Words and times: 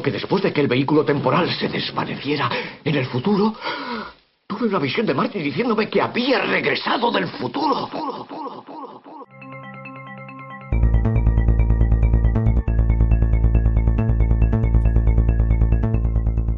que 0.00 0.10
después 0.10 0.42
de 0.42 0.52
que 0.52 0.60
el 0.60 0.68
vehículo 0.68 1.04
temporal 1.04 1.48
se 1.58 1.68
desvaneciera 1.68 2.50
en 2.84 2.94
el 2.94 3.06
futuro, 3.06 3.54
tuve 4.46 4.68
una 4.68 4.78
visión 4.78 5.06
de 5.06 5.14
Marty 5.14 5.40
diciéndome 5.40 5.88
que 5.88 6.00
había 6.00 6.40
regresado 6.40 7.10
del 7.10 7.28
futuro. 7.28 7.88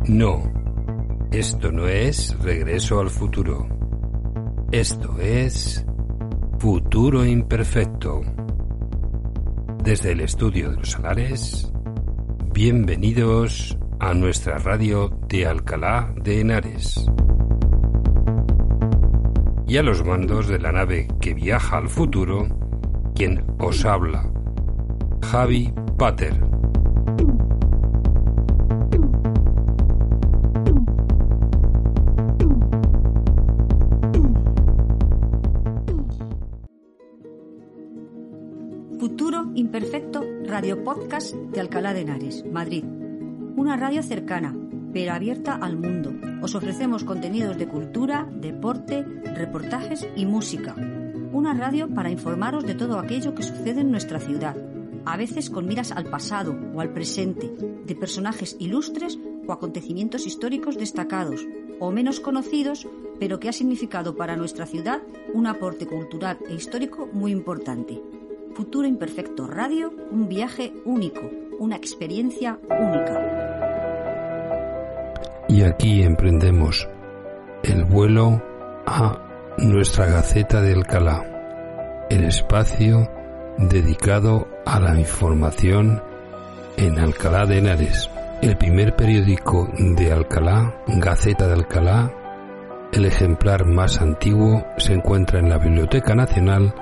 No, 0.09 0.41
esto 1.33 1.73
no 1.73 1.89
es 1.89 2.39
regreso 2.41 3.01
al 3.01 3.11
futuro. 3.11 3.67
Esto 4.71 5.19
es 5.21 5.85
futuro 6.59 7.25
imperfecto. 7.25 8.21
Desde 9.83 10.13
el 10.13 10.21
estudio 10.21 10.71
de 10.71 10.77
los 10.77 10.91
Salares, 10.91 11.73
bienvenidos 12.57 13.77
a 14.01 14.15
nuestra 14.15 14.57
radio 14.57 15.11
de 15.29 15.47
Alcalá 15.47 16.15
de 16.17 16.41
Henares. 16.41 17.05
Y 19.69 19.77
a 19.77 19.83
los 19.83 20.03
mandos 20.07 20.49
de 20.49 20.59
la 20.59 20.73
nave 20.73 21.07
que 21.21 21.35
viaja 21.35 21.77
al 21.77 21.91
futuro, 21.91 22.49
quien 23.15 23.45
os 23.59 23.85
habla, 23.85 24.33
Javi 25.23 25.71
Pater. 25.99 26.56
Radio 40.57 40.83
Podcast 40.83 41.35
de 41.35 41.61
Alcalá 41.61 41.93
de 41.93 42.01
Henares, 42.01 42.43
Madrid. 42.51 42.83
Una 42.83 43.77
radio 43.77 44.03
cercana, 44.03 44.57
pero 44.91 45.13
abierta 45.13 45.55
al 45.55 45.77
mundo. 45.77 46.15
Os 46.41 46.55
ofrecemos 46.55 47.05
contenidos 47.05 47.59
de 47.59 47.69
cultura, 47.69 48.27
deporte, 48.33 49.03
reportajes 49.03 50.09
y 50.17 50.25
música. 50.25 50.75
Una 51.31 51.53
radio 51.53 51.91
para 51.95 52.11
informaros 52.11 52.65
de 52.65 52.75
todo 52.75 52.99
aquello 52.99 53.35
que 53.35 53.43
sucede 53.43 53.83
en 53.83 53.91
nuestra 53.91 54.19
ciudad, 54.19 54.57
a 55.05 55.19
veces 55.19 55.51
con 55.51 55.67
miras 55.67 55.93
al 55.93 56.07
pasado 56.07 56.59
o 56.75 56.81
al 56.81 56.95
presente, 56.95 57.53
de 57.85 57.95
personajes 57.95 58.57
ilustres 58.59 59.19
o 59.47 59.53
acontecimientos 59.53 60.27
históricos 60.27 60.79
destacados 60.79 61.47
o 61.81 61.91
menos 61.91 62.19
conocidos, 62.19 62.89
pero 63.21 63.41
que 63.41 63.51
ha 63.51 63.53
significado 63.53 64.17
para 64.17 64.37
nuestra 64.37 64.65
ciudad 64.65 65.03
un 65.35 65.49
aporte 65.49 65.87
cultural 65.87 66.39
e 66.49 66.55
histórico 66.55 67.11
muy 67.13 67.31
importante. 67.31 68.01
Futuro 68.57 68.89
Imperfecto 68.89 69.47
Radio, 69.47 69.93
un 70.11 70.31
viaje 70.31 70.73
único, 70.87 71.31
una 71.59 71.77
experiencia 71.77 72.59
única. 72.71 73.21
Y 75.47 75.61
aquí 75.63 76.03
emprendemos 76.03 76.89
el 77.63 77.85
vuelo 77.85 78.43
a 78.87 79.53
nuestra 79.59 80.07
Gaceta 80.07 80.63
de 80.63 80.73
Alcalá, 80.73 82.07
el 82.09 82.25
espacio 82.25 83.07
dedicado 83.59 84.49
a 84.65 84.81
la 84.81 84.99
información 84.99 86.03
en 86.79 86.99
Alcalá 86.99 87.45
de 87.45 87.59
Henares, 87.59 88.09
el 88.41 88.57
primer 88.57 88.97
periódico 88.97 89.69
de 89.79 90.13
Alcalá, 90.13 90.83
Gaceta 90.87 91.47
de 91.47 91.53
Alcalá. 91.53 92.11
El 92.91 93.05
ejemplar 93.05 93.67
más 93.67 94.01
antiguo 94.01 94.65
se 94.79 94.95
encuentra 94.95 95.41
en 95.41 95.51
la 95.51 95.59
Biblioteca 95.59 96.15
Nacional 96.15 96.75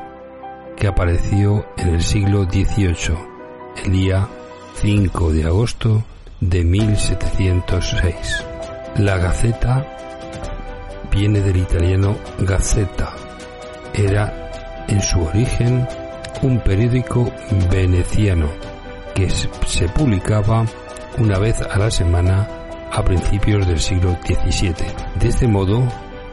que 0.76 0.86
apareció 0.86 1.64
en 1.76 1.94
el 1.94 2.02
siglo 2.02 2.44
XVIII, 2.44 3.16
el 3.84 3.92
día 3.92 4.28
5 4.76 5.32
de 5.32 5.44
agosto 5.44 6.04
de 6.40 6.64
1706. 6.64 8.44
La 8.96 9.18
Gaceta 9.18 9.86
viene 11.10 11.40
del 11.40 11.56
italiano 11.56 12.16
Gazzetta. 12.38 13.12
Era 13.92 14.84
en 14.88 15.00
su 15.00 15.20
origen 15.22 15.86
un 16.42 16.60
periódico 16.60 17.32
veneciano 17.70 18.48
que 19.14 19.30
se 19.30 19.88
publicaba 19.88 20.64
una 21.18 21.38
vez 21.38 21.60
a 21.62 21.78
la 21.78 21.90
semana 21.90 22.48
a 22.92 23.02
principios 23.02 23.66
del 23.66 23.80
siglo 23.80 24.16
XVII. 24.24 24.74
De 25.20 25.28
este 25.28 25.48
modo 25.48 25.82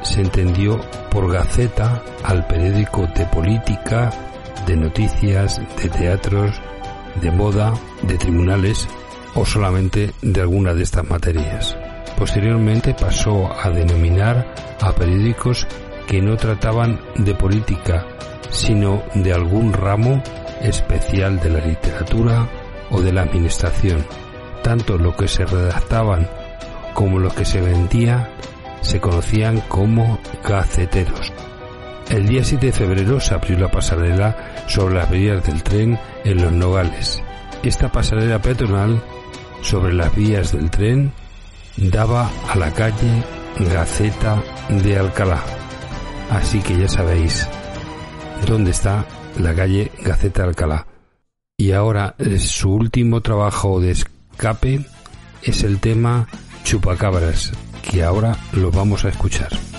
se 0.02 0.22
entendió 0.22 0.80
por 1.10 1.32
Gaceta 1.32 2.02
al 2.24 2.46
periódico 2.48 3.08
de 3.16 3.26
política, 3.28 4.12
de 4.66 4.78
noticias, 4.78 5.62
de 5.82 5.90
teatros, 5.90 6.60
de 7.22 7.32
moda, 7.32 7.74
de 8.04 8.18
tribunales 8.18 8.88
o 9.36 9.46
solamente 9.46 10.14
de 10.22 10.42
alguna 10.42 10.74
de 10.74 10.84
estas 10.84 11.10
materias. 11.10 11.78
Posteriormente 12.18 12.94
pasó 12.94 13.50
a 13.52 13.70
denominar 13.70 14.54
a 14.80 14.94
periódicos 14.94 15.68
que 16.08 16.22
no 16.22 16.38
trataban 16.38 17.00
de 17.16 17.34
política, 17.34 18.06
sino 18.50 19.04
de 19.16 19.34
algún 19.34 19.74
ramo 19.74 20.22
especial 20.62 21.40
de 21.40 21.50
la 21.50 21.66
literatura 21.66 22.48
o 22.90 23.02
de 23.02 23.14
la 23.14 23.24
administración. 23.24 24.06
Tanto 24.62 24.98
lo 24.98 25.16
que 25.16 25.28
se 25.28 25.46
redactaban 25.46 26.30
como 26.94 27.20
lo 27.20 27.30
que 27.30 27.46
se 27.46 27.62
vendía 27.62 28.30
se 28.82 29.00
conocían 29.00 29.62
como 29.62 30.20
gaceteros. 30.44 31.32
El 32.12 32.28
día 32.28 32.44
7 32.44 32.66
de 32.66 32.72
febrero 32.74 33.22
se 33.22 33.34
abrió 33.34 33.58
la 33.58 33.72
pasarela 33.72 34.36
sobre 34.68 34.96
las 34.96 35.10
vías 35.10 35.46
del 35.46 35.64
tren 35.64 35.98
en 36.26 36.42
Los 36.42 36.52
Nogales. 36.52 37.24
Esta 37.64 37.90
pasarela 37.90 38.42
peatonal 38.42 39.02
sobre 39.62 39.94
las 39.94 40.14
vías 40.14 40.52
del 40.52 40.70
tren 40.70 41.14
daba 41.78 42.30
a 42.50 42.58
la 42.58 42.70
calle 42.74 43.24
Gaceta 43.58 44.44
de 44.68 45.00
Alcalá. 45.00 45.42
Así 46.30 46.60
que 46.60 46.78
ya 46.78 46.90
sabéis 46.90 47.48
dónde 48.46 48.72
está 48.72 49.06
la 49.40 49.56
calle 49.56 49.90
Gaceta 50.04 50.42
de 50.42 50.50
Alcalá. 50.50 50.88
Y 51.56 51.72
ahora 51.72 52.16
su 52.40 52.74
último 52.74 53.22
trabajo 53.22 53.80
de 53.80 53.92
escape 53.92 54.86
es 55.44 55.64
el 55.64 55.80
tema 55.80 56.28
Chupacabras, 56.66 57.54
que 57.90 58.04
ahora 58.04 58.36
lo 58.52 58.70
vamos 58.70 59.06
a 59.06 59.10
escuchar. 59.10 59.71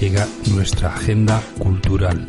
Llega 0.00 0.26
nuestra 0.50 0.94
agenda 0.94 1.40
cultural. 1.58 2.28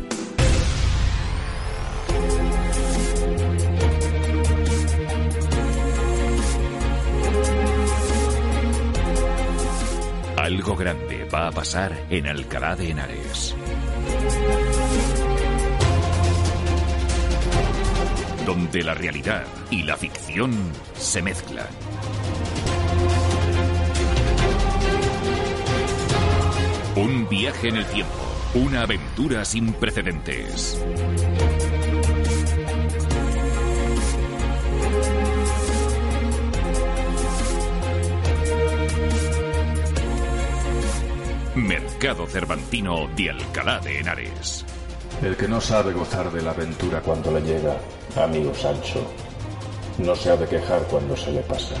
Algo 10.36 10.76
grande 10.76 11.28
va 11.32 11.48
a 11.48 11.52
pasar 11.52 12.06
en 12.08 12.26
Alcalá 12.26 12.74
de 12.74 12.90
Henares. 12.90 13.54
Donde 18.46 18.82
la 18.82 18.94
realidad 18.94 19.44
y 19.70 19.82
la 19.82 19.96
ficción 19.96 20.52
se 20.96 21.20
mezclan. 21.20 21.66
Viaje 27.48 27.68
en 27.68 27.76
el 27.76 27.86
tiempo, 27.86 28.12
una 28.56 28.82
aventura 28.82 29.42
sin 29.42 29.72
precedentes. 29.72 30.78
Mercado 41.54 42.26
Cervantino 42.26 43.08
de 43.16 43.30
Alcalá 43.30 43.80
de 43.80 43.98
Henares. 43.98 44.66
El 45.22 45.34
que 45.34 45.48
no 45.48 45.58
sabe 45.62 45.94
gozar 45.94 46.30
de 46.30 46.42
la 46.42 46.50
aventura 46.50 47.00
cuando 47.00 47.32
le 47.32 47.40
llega, 47.40 47.78
amigo 48.22 48.54
Sancho, 48.54 49.10
no 49.96 50.14
se 50.14 50.28
ha 50.28 50.36
de 50.36 50.46
quejar 50.46 50.82
cuando 50.82 51.16
se 51.16 51.32
le 51.32 51.40
pasa. 51.40 51.76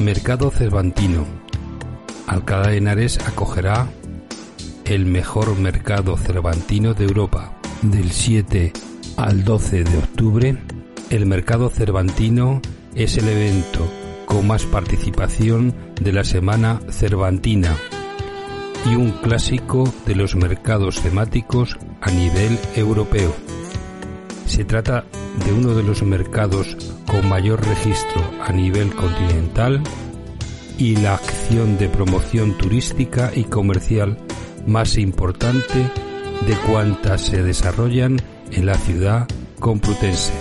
Mercado 0.00 0.52
Cervantino. 0.52 1.26
Alcalá 2.28 2.68
de 2.68 2.76
Henares 2.76 3.18
acogerá 3.26 3.88
el 4.84 5.06
mejor 5.06 5.58
mercado 5.58 6.16
cervantino 6.16 6.94
de 6.94 7.04
Europa. 7.04 7.58
Del 7.82 8.12
7 8.12 8.72
al 9.16 9.42
12 9.42 9.82
de 9.82 9.98
octubre, 9.98 10.58
el 11.10 11.26
Mercado 11.26 11.68
Cervantino 11.68 12.62
es 12.94 13.18
el 13.18 13.28
evento 13.28 13.90
con 14.24 14.46
más 14.46 14.66
participación 14.66 15.74
de 16.00 16.12
la 16.12 16.22
Semana 16.22 16.80
Cervantina 16.90 17.76
y 18.86 18.94
un 18.94 19.10
clásico 19.10 19.92
de 20.06 20.14
los 20.14 20.36
mercados 20.36 21.00
temáticos 21.00 21.76
a 22.00 22.10
nivel 22.12 22.56
europeo. 22.76 23.34
Se 24.46 24.64
trata 24.64 25.04
de 25.44 25.52
uno 25.52 25.74
de 25.74 25.82
los 25.82 26.04
mercados 26.04 26.76
con 27.08 27.28
mayor 27.28 27.66
registro 27.66 28.22
a 28.46 28.52
nivel 28.52 28.94
continental 28.94 29.82
y 30.78 30.96
la 30.96 31.14
acción 31.14 31.76
de 31.78 31.88
promoción 31.88 32.56
turística 32.56 33.32
y 33.34 33.44
comercial 33.44 34.18
más 34.66 34.96
importante 34.96 35.90
de 36.46 36.54
cuantas 36.66 37.22
se 37.22 37.42
desarrollan 37.42 38.18
en 38.52 38.66
la 38.66 38.74
ciudad 38.74 39.26
complutense. 39.58 40.32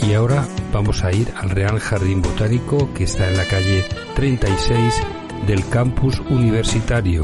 Y 0.00 0.14
ahora 0.14 0.46
vamos 0.72 1.04
a 1.04 1.12
ir 1.12 1.28
al 1.36 1.50
Real 1.50 1.78
Jardín 1.80 2.22
Botánico 2.22 2.92
que 2.94 3.04
está 3.04 3.28
en 3.28 3.36
la 3.36 3.44
calle 3.44 3.84
36 4.14 5.02
del 5.46 5.68
campus 5.68 6.20
universitario. 6.30 7.22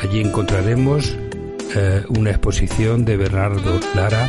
Allí 0.00 0.20
encontraremos 0.20 1.16
eh, 1.74 2.04
una 2.08 2.30
exposición 2.30 3.04
de 3.04 3.16
Bernardo 3.16 3.80
Lara, 3.94 4.28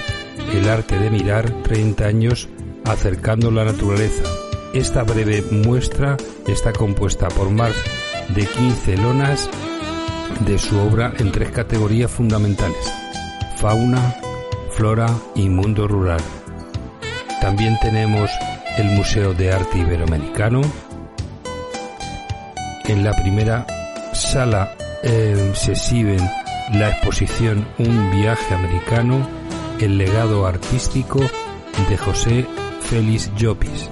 El 0.53 0.69
arte 0.69 0.97
de 0.99 1.09
mirar 1.09 1.49
30 1.63 2.05
años 2.05 2.49
acercando 2.85 3.51
la 3.51 3.65
naturaleza. 3.65 4.23
Esta 4.73 5.03
breve 5.03 5.43
muestra 5.51 6.17
está 6.47 6.73
compuesta 6.73 7.27
por 7.27 7.49
más 7.49 7.73
de 8.29 8.45
15 8.45 8.97
lonas 8.97 9.49
de 10.45 10.57
su 10.57 10.77
obra 10.79 11.13
en 11.17 11.31
tres 11.31 11.51
categorías 11.51 12.09
fundamentales, 12.09 12.91
fauna, 13.57 14.15
flora 14.71 15.07
y 15.35 15.49
mundo 15.49 15.87
rural. 15.87 16.21
También 17.41 17.77
tenemos 17.81 18.31
el 18.77 18.87
Museo 18.87 19.33
de 19.33 19.51
Arte 19.51 19.77
Iberoamericano. 19.77 20.61
En 22.85 23.03
la 23.03 23.13
primera 23.13 23.65
sala 24.13 24.75
eh, 25.03 25.51
se 25.53 25.73
exhiben 25.73 26.19
la 26.73 26.89
exposición 26.89 27.67
Un 27.77 28.11
viaje 28.11 28.55
americano, 28.55 29.27
el 29.79 29.97
legado 29.97 30.47
artístico 30.47 31.19
de 31.89 31.97
José 31.97 32.45
Félix 32.93 33.31
Llopis, 33.35 33.89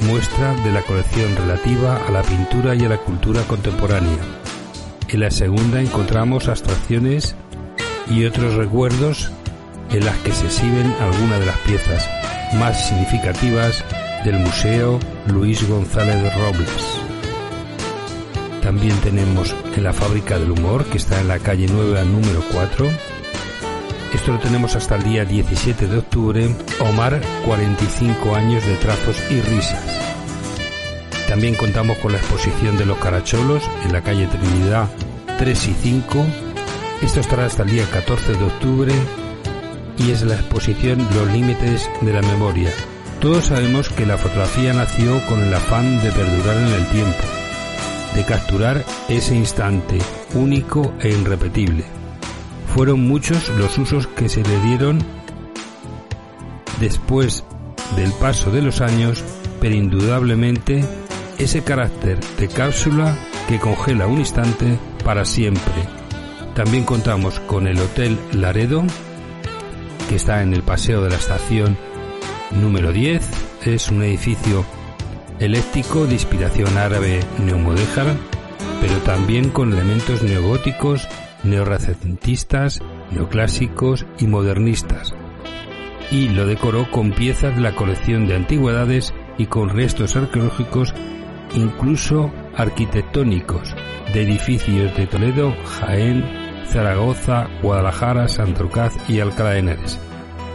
muestra 0.00 0.52
de 0.56 0.72
la 0.72 0.82
colección 0.82 1.34
relativa 1.36 1.96
a 2.06 2.10
la 2.10 2.22
pintura 2.22 2.74
y 2.74 2.84
a 2.84 2.90
la 2.90 2.98
cultura 2.98 3.40
contemporánea. 3.44 4.18
En 5.08 5.20
la 5.20 5.30
segunda 5.30 5.80
encontramos 5.80 6.48
abstracciones 6.48 7.34
y 8.10 8.26
otros 8.26 8.56
recuerdos 8.56 9.32
en 9.90 10.04
las 10.04 10.18
que 10.18 10.32
se 10.32 10.44
exhiben 10.44 10.94
algunas 11.00 11.40
de 11.40 11.46
las 11.46 11.56
piezas 11.60 12.06
más 12.58 12.88
significativas 12.88 13.82
del 14.22 14.38
Museo 14.38 15.00
Luis 15.28 15.66
González 15.66 16.36
Robles. 16.36 17.00
También 18.60 19.00
tenemos 19.00 19.56
en 19.74 19.84
la 19.84 19.94
Fábrica 19.94 20.38
del 20.38 20.50
Humor, 20.50 20.84
que 20.84 20.98
está 20.98 21.18
en 21.22 21.28
la 21.28 21.38
calle 21.38 21.66
9 21.70 22.00
al 22.00 22.12
número 22.12 22.44
4. 22.52 22.86
Esto 24.12 24.32
lo 24.32 24.38
tenemos 24.38 24.74
hasta 24.74 24.96
el 24.96 25.02
día 25.02 25.24
17 25.24 25.86
de 25.86 25.98
octubre. 25.98 26.48
Omar, 26.80 27.20
45 27.44 28.34
años 28.34 28.64
de 28.66 28.74
trazos 28.76 29.16
y 29.30 29.40
risas. 29.42 29.84
También 31.28 31.54
contamos 31.54 31.98
con 31.98 32.12
la 32.12 32.18
exposición 32.18 32.78
de 32.78 32.86
los 32.86 32.96
caracholos 32.98 33.62
en 33.84 33.92
la 33.92 34.00
calle 34.00 34.26
Trinidad 34.26 34.88
3 35.38 35.68
y 35.68 35.74
5. 35.74 36.26
Esto 37.02 37.20
estará 37.20 37.44
hasta 37.44 37.64
el 37.64 37.70
día 37.70 37.84
14 37.92 38.32
de 38.32 38.44
octubre 38.44 38.92
y 39.98 40.10
es 40.10 40.22
la 40.22 40.34
exposición 40.34 41.06
Los 41.14 41.30
Límites 41.30 41.90
de 42.00 42.12
la 42.12 42.22
Memoria. 42.22 42.70
Todos 43.20 43.46
sabemos 43.46 43.90
que 43.90 44.06
la 44.06 44.16
fotografía 44.16 44.72
nació 44.72 45.20
con 45.26 45.42
el 45.42 45.52
afán 45.52 46.02
de 46.02 46.10
perdurar 46.12 46.56
en 46.56 46.72
el 46.72 46.86
tiempo, 46.86 47.24
de 48.14 48.24
capturar 48.24 48.84
ese 49.08 49.34
instante 49.34 49.98
único 50.34 50.94
e 51.00 51.10
irrepetible. 51.10 51.97
Fueron 52.74 53.06
muchos 53.06 53.48
los 53.50 53.76
usos 53.78 54.06
que 54.06 54.28
se 54.28 54.42
le 54.42 54.60
dieron 54.60 54.98
después 56.80 57.44
del 57.96 58.12
paso 58.12 58.50
de 58.50 58.62
los 58.62 58.80
años, 58.80 59.24
pero 59.60 59.74
indudablemente 59.74 60.84
ese 61.38 61.62
carácter 61.62 62.18
de 62.38 62.48
cápsula 62.48 63.16
que 63.48 63.58
congela 63.58 64.06
un 64.06 64.18
instante 64.18 64.78
para 65.04 65.24
siempre. 65.24 65.82
También 66.54 66.84
contamos 66.84 67.40
con 67.40 67.66
el 67.66 67.78
Hotel 67.78 68.18
Laredo, 68.32 68.84
que 70.08 70.16
está 70.16 70.42
en 70.42 70.52
el 70.52 70.62
Paseo 70.62 71.02
de 71.02 71.10
la 71.10 71.16
Estación 71.16 71.76
número 72.50 72.92
10. 72.92 73.22
Es 73.64 73.90
un 73.90 74.02
edificio 74.02 74.64
eléctrico 75.38 76.06
de 76.06 76.14
inspiración 76.14 76.76
árabe 76.76 77.20
neomodéjar, 77.38 78.16
pero 78.80 78.96
también 78.98 79.50
con 79.50 79.72
elementos 79.72 80.22
neogóticos, 80.22 81.06
neorrecentistas, 81.44 82.80
neoclásicos 83.10 84.06
y 84.18 84.26
modernistas. 84.26 85.14
Y 86.10 86.28
lo 86.30 86.46
decoró 86.46 86.90
con 86.90 87.12
piezas 87.12 87.54
de 87.54 87.60
la 87.60 87.74
colección 87.74 88.26
de 88.26 88.36
antigüedades 88.36 89.14
y 89.36 89.46
con 89.46 89.68
restos 89.68 90.16
arqueológicos, 90.16 90.94
incluso 91.54 92.32
arquitectónicos, 92.56 93.74
de 94.12 94.22
edificios 94.22 94.96
de 94.96 95.06
Toledo, 95.06 95.54
Jaén, 95.64 96.24
Zaragoza, 96.66 97.48
Guadalajara, 97.62 98.28
Santorcaz 98.28 98.94
y 99.08 99.20
Alcalá 99.20 99.50
de 99.50 99.58
Henares. 99.60 99.98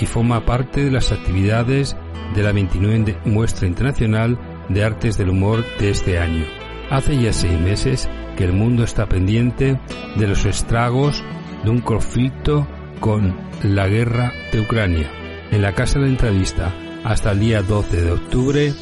y 0.00 0.06
forma 0.06 0.44
parte 0.44 0.84
de 0.84 0.92
las 0.92 1.10
actividades 1.10 1.96
de 2.36 2.42
la 2.44 2.52
29 2.52 3.18
muestra 3.24 3.66
internacional 3.66 4.38
de 4.68 4.84
artes 4.84 5.18
del 5.18 5.30
humor 5.30 5.64
de 5.80 5.90
este 5.90 6.20
año. 6.20 6.44
Hace 6.88 7.20
ya 7.20 7.32
seis 7.32 7.58
meses 7.58 8.08
que 8.36 8.44
el 8.44 8.52
mundo 8.52 8.84
está 8.84 9.08
pendiente 9.08 9.80
de 10.14 10.28
los 10.28 10.46
estragos 10.46 11.20
de 11.64 11.70
un 11.70 11.80
conflicto 11.80 12.68
con 13.00 13.34
la 13.64 13.88
guerra 13.88 14.32
de 14.52 14.60
Ucrania. 14.60 15.10
En 15.50 15.62
la 15.62 15.74
Casa 15.74 15.98
de 15.98 16.04
la 16.04 16.12
Entrevista, 16.12 16.72
hasta 17.02 17.32
el 17.32 17.40
día 17.40 17.60
12 17.60 18.02
de 18.02 18.12
octubre, 18.12 18.72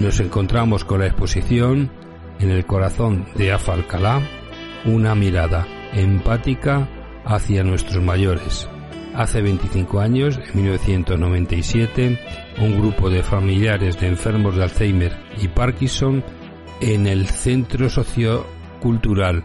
nos 0.00 0.20
encontramos 0.20 0.84
con 0.84 1.00
la 1.00 1.06
exposición 1.06 2.01
En 2.42 2.50
el 2.50 2.66
corazón 2.66 3.24
de 3.36 3.52
Afalcalá, 3.52 4.20
una 4.84 5.14
mirada 5.14 5.64
empática 5.92 6.88
hacia 7.24 7.62
nuestros 7.62 8.02
mayores. 8.02 8.68
Hace 9.14 9.42
25 9.42 10.00
años, 10.00 10.38
en 10.38 10.56
1997, 10.56 12.18
un 12.60 12.78
grupo 12.80 13.10
de 13.10 13.22
familiares 13.22 14.00
de 14.00 14.08
enfermos 14.08 14.56
de 14.56 14.64
Alzheimer 14.64 15.16
y 15.40 15.46
Parkinson 15.46 16.24
en 16.80 17.06
el 17.06 17.28
Centro 17.28 17.88
Sociocultural 17.88 19.44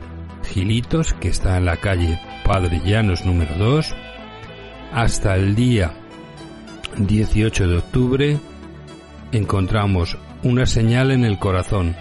Gilitos, 0.51 1.13
que 1.13 1.27
está 1.27 1.57
en 1.57 1.65
la 1.65 1.77
calle 1.77 2.19
Padre 2.43 2.81
Llanos 2.83 3.23
número 3.27 3.55
2, 3.59 3.95
hasta 4.91 5.35
el 5.35 5.53
día 5.53 5.93
18 6.97 7.67
de 7.67 7.77
octubre 7.77 8.39
encontramos 9.31 10.17
una 10.41 10.65
señal 10.65 11.11
en 11.11 11.25
el 11.25 11.37
corazón, 11.37 11.95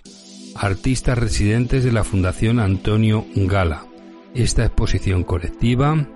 artistas 0.58 1.18
residentes 1.18 1.84
de 1.84 1.92
la 1.92 2.04
Fundación 2.04 2.60
Antonio 2.60 3.26
Gala. 3.34 3.86
Esta 4.34 4.64
exposición 4.64 5.24
colectiva 5.24 6.06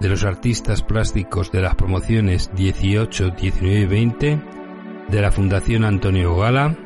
de 0.00 0.08
los 0.08 0.24
artistas 0.24 0.82
plásticos 0.82 1.52
de 1.52 1.62
las 1.62 1.74
promociones 1.74 2.50
18, 2.54 3.30
19 3.30 3.80
y 3.80 3.86
20 3.86 4.40
de 5.08 5.20
la 5.20 5.30
Fundación 5.30 5.84
Antonio 5.84 6.36
Gala 6.36 6.76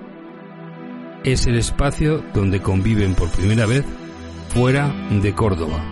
es 1.24 1.46
el 1.46 1.56
espacio 1.56 2.22
donde 2.34 2.60
conviven 2.60 3.14
por 3.14 3.30
primera 3.30 3.64
vez 3.66 3.84
fuera 4.48 4.92
de 5.10 5.34
Córdoba. 5.34 5.82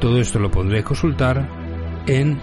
Todo 0.00 0.20
esto 0.20 0.38
lo 0.38 0.50
podréis 0.50 0.84
consultar 0.84 1.48
en 2.06 2.40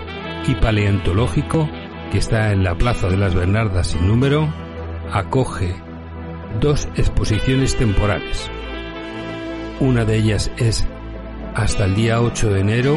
y 0.47 0.55
Paleontológico, 0.55 1.69
que 2.13 2.19
está 2.19 2.53
en 2.53 2.63
la 2.63 2.77
Plaza 2.77 3.09
de 3.09 3.17
las 3.17 3.35
Bernardas 3.35 3.89
sin 3.89 4.07
número, 4.07 4.49
acoge 5.11 5.75
dos 6.61 6.89
exposiciones 6.95 7.77
temporales. 7.77 8.49
Una 9.81 10.05
de 10.05 10.17
ellas 10.17 10.53
es 10.59 10.87
hasta 11.57 11.87
el 11.87 11.97
día 11.97 12.21
8 12.21 12.51
de 12.51 12.61
enero, 12.61 12.97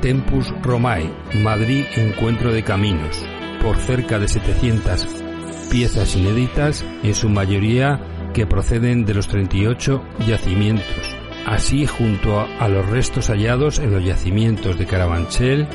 Tempus 0.00 0.50
Romae, 0.62 1.12
Madrid 1.42 1.84
Encuentro 1.94 2.54
de 2.54 2.62
Caminos, 2.62 3.22
por 3.62 3.76
cerca 3.76 4.18
de 4.18 4.28
700 4.28 5.06
piezas 5.70 6.16
inéditas, 6.16 6.86
en 7.02 7.14
su 7.14 7.28
mayoría 7.28 8.00
que 8.32 8.46
proceden 8.46 9.04
de 9.04 9.12
los 9.12 9.28
38 9.28 10.02
yacimientos. 10.26 11.09
Así, 11.46 11.86
junto 11.86 12.40
a, 12.40 12.68
los 12.68 12.88
restos 12.88 13.28
hallados 13.28 13.78
en 13.78 13.92
los 13.92 14.04
yacimientos 14.04 14.78
de 14.78 14.86
Carabanchel 14.86 15.66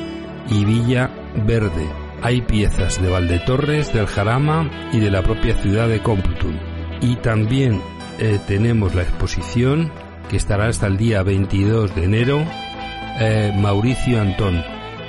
y 0.48 0.64
Villa 0.64 1.10
Verde, 1.44 1.86
hay 2.22 2.40
piezas 2.40 3.00
de 3.02 3.10
Valdetorres, 3.10 3.92
del 3.92 4.06
Jarama 4.06 4.70
y 4.92 5.00
de 5.00 5.10
la 5.10 5.22
propia 5.22 5.54
ciudad 5.56 5.88
de 5.88 6.02
Complutum. 6.02 6.56
Y 7.00 7.16
también 7.16 7.82
eh, 8.18 8.38
tenemos 8.46 8.94
la 8.94 9.02
exposición 9.02 9.92
que 10.28 10.36
estará 10.36 10.68
hasta 10.68 10.86
el 10.86 10.96
día 10.96 11.22
22 11.22 11.94
de 11.94 12.04
enero, 12.04 12.44
eh, 13.20 13.52
Mauricio 13.56 14.20
Antón, 14.20 14.64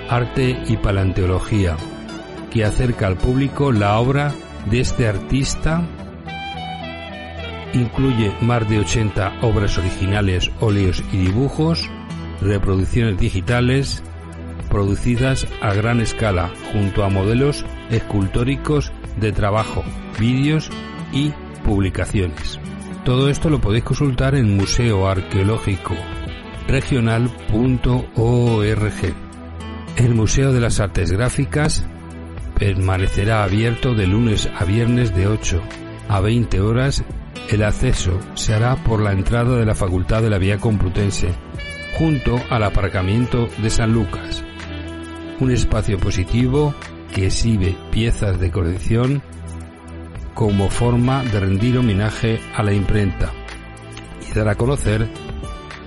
Arte 0.10 0.62
y 0.68 0.78
Paleontología, 0.78 1.76
que 2.52 2.66
acerca 2.66 3.08
al 3.08 3.18
público 3.18 3.72
la 3.72 3.98
obra 4.00 4.34
de 4.70 4.82
este 4.82 5.08
artista. 5.08 5.88
Incluye 7.78 8.34
más 8.42 8.68
de 8.68 8.80
80 8.80 9.34
obras 9.44 9.78
originales, 9.78 10.50
óleos 10.60 11.04
y 11.12 11.18
dibujos, 11.18 11.88
reproducciones 12.42 13.20
digitales, 13.20 14.02
producidas 14.68 15.48
a 15.62 15.74
gran 15.76 16.02
escala, 16.02 16.52
junto 16.74 17.04
a 17.04 17.10
modelos 17.10 17.66
escultóricos 17.92 18.92
de 19.20 19.32
trabajo, 19.32 19.84
vídeos 20.20 20.72
y 21.14 21.32
publicaciones. 21.64 22.60
Todo 23.06 23.30
esto 23.30 23.50
lo 23.50 23.62
podéis 23.62 23.84
consultar 23.84 24.34
en 24.34 24.58
Museo 24.58 25.08
Arqueológico 25.08 25.94
Regional.org. 26.68 27.32
El 29.98 30.16
Museo 30.16 30.52
de 30.52 30.60
las 30.60 30.80
Artes 30.80 31.12
Gráficas 31.12 31.86
permanecerá 32.58 33.44
abierto 33.44 33.94
de 33.94 34.08
lunes 34.08 34.50
a 34.58 34.66
viernes 34.66 35.16
de 35.16 35.28
8 35.28 35.62
a 36.10 36.20
20 36.22 36.60
horas. 36.60 37.04
El 37.50 37.64
acceso 37.64 38.20
se 38.34 38.54
hará 38.54 38.76
por 38.76 39.02
la 39.02 39.14
entrada 39.14 39.56
de 39.58 39.66
la 39.66 39.74
Facultad 39.74 40.22
de 40.22 40.30
la 40.30 40.38
Vía 40.38 40.58
Complutense, 40.58 41.30
junto 41.98 42.42
al 42.50 42.64
aparcamiento 42.64 43.48
de 43.60 43.70
San 43.70 43.94
Lucas. 43.94 44.44
Un 45.40 45.52
espacio 45.52 45.98
positivo 45.98 46.76
que 47.14 47.28
exhibe 47.28 47.78
piezas 47.90 48.38
de 48.40 48.52
colección 48.52 49.22
como 50.34 50.70
forma 50.70 51.24
de 51.24 51.40
rendir 51.40 51.78
homenaje 51.78 52.40
a 52.54 52.64
la 52.64 52.74
imprenta 52.74 53.32
y 54.30 54.34
dar 54.38 54.50
a 54.50 54.56
conocer 54.56 55.08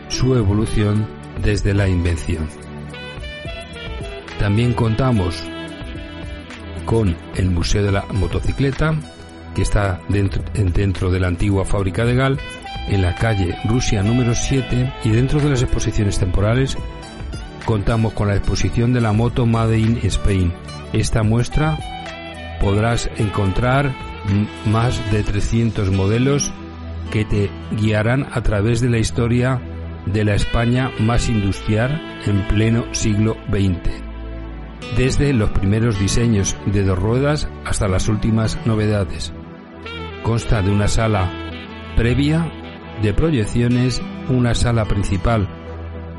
su 0.08 0.34
evolución 0.34 1.06
desde 1.42 1.74
la 1.74 1.88
invención. 1.88 2.48
También 4.38 4.72
contamos 4.72 5.44
con 6.86 7.14
el 7.36 7.50
Museo 7.50 7.84
de 7.84 7.92
la 7.92 8.06
Motocicleta, 8.06 8.94
que 9.54 9.62
está 9.62 10.00
dentro, 10.09 10.42
dentro 10.54 11.11
de 11.11 11.21
la 11.21 11.28
antigua 11.28 11.64
fábrica 11.64 12.04
de 12.04 12.14
Gal, 12.14 12.38
en 12.88 13.02
la 13.02 13.14
calle 13.14 13.57
Rusia 13.64 14.02
número 14.02 14.35
7, 14.35 14.92
y 15.04 15.11
dentro 15.11 15.40
de 15.40 15.50
las 15.50 15.62
exposiciones 15.62 16.19
temporales 16.19 16.76
contamos 17.64 18.12
con 18.14 18.28
la 18.28 18.37
exposición 18.37 18.92
de 18.92 19.00
la 19.00 19.12
moto 19.12 19.47
Made 19.47 19.78
in 19.78 19.99
Spain. 20.02 20.52
Esta 20.92 21.23
muestra 21.23 21.78
podrás 22.61 23.11
encontrar 23.16 23.95
más 24.66 25.00
de 25.11 25.23
300 25.23 25.90
modelos 25.90 26.52
que 27.11 27.25
te 27.25 27.50
guiarán 27.73 28.26
a 28.33 28.42
través 28.42 28.80
de 28.80 28.90
la 28.90 28.99
historia 28.99 29.61
de 30.07 30.25
la 30.25 30.35
España 30.35 30.90
más 30.99 31.28
industrial 31.28 32.00
en 32.26 32.47
pleno 32.49 32.85
siglo 32.92 33.37
XX, 33.50 34.97
desde 34.97 35.32
los 35.32 35.50
primeros 35.50 35.99
diseños 35.99 36.56
de 36.67 36.84
dos 36.84 36.99
ruedas 36.99 37.49
hasta 37.65 37.89
las 37.89 38.08
últimas 38.08 38.58
novedades. 38.67 39.32
Consta 40.23 40.63
de 40.63 40.71
una 40.71 40.89
sala 40.89 41.30
previa 41.97 42.50
de 43.02 43.15
proyecciones, 43.15 44.02
una 44.28 44.54
sala 44.54 44.85
principal 44.85 45.49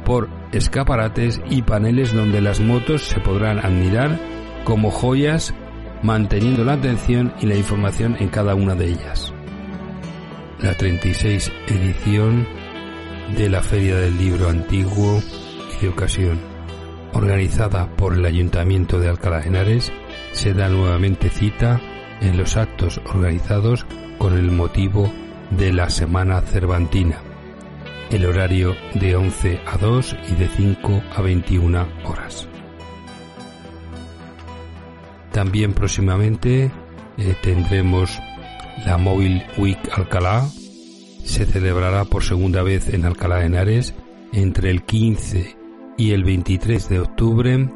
por 0.06 0.30
escaparates 0.52 1.42
y 1.50 1.62
paneles 1.62 2.14
donde 2.14 2.42
las 2.42 2.60
motos 2.60 3.04
se 3.04 3.20
podrán 3.20 3.60
admirar 3.60 4.20
como 4.64 4.92
joyas 4.92 5.54
manteniendo 6.04 6.64
la 6.64 6.74
atención 6.74 7.34
y 7.40 7.46
la 7.46 7.56
información 7.56 8.18
en 8.20 8.30
cada 8.30 8.56
una 8.56 8.76
de 8.76 8.88
ellas. 8.90 9.34
la 10.60 10.76
36 10.76 11.52
edición 11.68 12.48
de 13.36 13.50
la 13.50 13.64
Feria 13.64 13.96
del 13.96 14.18
Libro 14.18 14.50
Antiguo 14.50 15.20
y 15.76 15.82
de 15.82 15.90
Ocasión. 15.90 16.40
Organizada 17.14 17.88
por 17.96 18.14
el 18.14 18.26
Ayuntamiento 18.26 19.00
de 19.00 19.10
Alcalá 19.10 19.42
Henares, 19.42 19.92
se 20.34 20.54
da 20.54 20.70
nuevamente 20.70 21.30
cita 21.30 21.82
en 22.22 22.38
los 22.38 22.56
actos 22.56 23.02
organizados 23.06 23.86
con 24.18 24.38
el 24.38 24.52
motivo 24.52 25.12
de 25.50 25.74
la 25.74 25.90
Semana 25.90 26.42
Cervantina. 26.42 27.18
El 28.10 28.26
horario 28.26 28.76
de 28.94 29.16
11 29.16 29.62
a 29.66 29.78
2 29.78 30.16
y 30.30 30.36
de 30.36 30.48
5 30.48 31.02
a 31.16 31.22
21 31.22 31.88
horas. 32.06 32.48
También 35.32 35.74
próximamente 35.74 36.72
eh, 37.18 37.36
tendremos 37.42 38.20
la 38.86 38.98
Mobile 38.98 39.46
Week 39.58 39.80
Alcalá. 39.94 40.46
Se 41.24 41.46
celebrará 41.46 42.06
por 42.06 42.24
segunda 42.24 42.64
vez 42.64 42.94
en 42.94 43.06
Alcalá 43.06 43.38
de 43.38 43.46
Henares 43.46 43.96
entre 44.34 44.72
el 44.72 44.84
15 44.84 45.58
y 45.98 46.12
el 46.12 46.24
23 46.24 46.90
de 46.90 47.00
octubre 47.00 47.70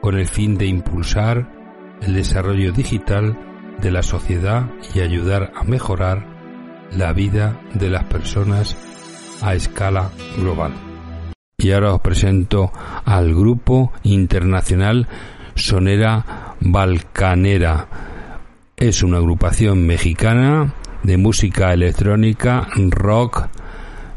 con 0.00 0.18
el 0.18 0.26
fin 0.26 0.56
de 0.56 0.66
impulsar 0.66 1.52
el 2.00 2.14
desarrollo 2.14 2.72
digital 2.72 3.47
de 3.80 3.90
la 3.90 4.02
sociedad 4.02 4.66
y 4.94 5.00
ayudar 5.00 5.52
a 5.54 5.64
mejorar 5.64 6.24
la 6.96 7.12
vida 7.12 7.60
de 7.74 7.90
las 7.90 8.04
personas 8.04 8.76
a 9.42 9.54
escala 9.54 10.10
global. 10.36 10.72
Y 11.58 11.72
ahora 11.72 11.94
os 11.94 12.00
presento 12.00 12.70
al 13.04 13.34
grupo 13.34 13.92
internacional 14.04 15.08
Sonera 15.54 16.54
Balcanera. 16.60 17.88
Es 18.76 19.02
una 19.02 19.18
agrupación 19.18 19.86
mexicana 19.86 20.74
de 21.02 21.16
música 21.16 21.72
electrónica, 21.72 22.68
rock, 22.76 23.48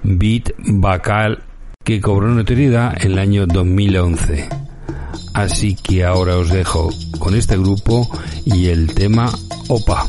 beat, 0.04 0.52
vocal 0.60 1.43
que 1.84 2.00
cobró 2.00 2.28
notoriedad 2.28 2.95
en 3.04 3.13
el 3.13 3.19
año 3.19 3.47
2011. 3.47 4.70
Así 5.34 5.76
que 5.76 6.04
ahora 6.04 6.38
os 6.38 6.50
dejo 6.50 6.89
con 7.19 7.36
este 7.36 7.58
grupo 7.58 8.10
y 8.45 8.67
el 8.67 8.93
tema 8.93 9.32
Opa. 9.67 10.08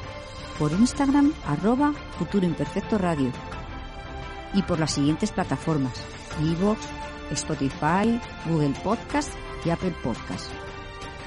por 0.57 0.71
Instagram 0.71 1.31
arroba 1.45 1.93
futuroimperfecto 2.17 2.97
radio 2.97 3.31
y 4.53 4.61
por 4.63 4.79
las 4.79 4.91
siguientes 4.91 5.31
plataformas 5.31 5.93
Evox, 6.41 6.79
Spotify, 7.31 8.19
Google 8.45 8.73
Podcast 8.83 9.33
y 9.65 9.69
Apple 9.69 9.93
Podcast. 10.03 10.51